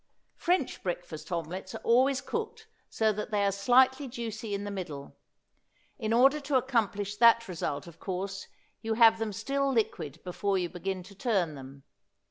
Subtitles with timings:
[0.35, 5.15] French breakfast omelettes are always cooked so that they are slightly juicy in the middle;
[5.99, 8.47] in order to accomplish that result of course
[8.81, 11.83] you have them still liquid before you begin to turn them.